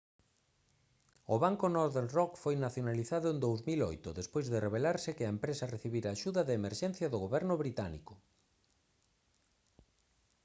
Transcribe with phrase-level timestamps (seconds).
[1.33, 6.07] o banco northern rock foi nacionalizado en 2008 despois de revelarse que a empresa recibira
[6.17, 8.13] axuda de emerxencia do goberno británico